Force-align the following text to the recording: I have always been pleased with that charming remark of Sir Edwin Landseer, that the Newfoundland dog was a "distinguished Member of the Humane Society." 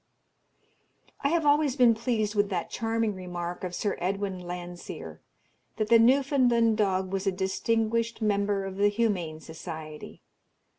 I 1.23 1.29
have 1.29 1.45
always 1.45 1.75
been 1.75 1.93
pleased 1.93 2.33
with 2.33 2.49
that 2.49 2.71
charming 2.71 3.13
remark 3.13 3.63
of 3.63 3.75
Sir 3.75 3.97
Edwin 3.99 4.39
Landseer, 4.39 5.21
that 5.77 5.89
the 5.89 5.99
Newfoundland 5.99 6.75
dog 6.77 7.13
was 7.13 7.27
a 7.27 7.31
"distinguished 7.31 8.19
Member 8.19 8.65
of 8.65 8.77
the 8.77 8.87
Humane 8.89 9.39
Society." 9.41 10.23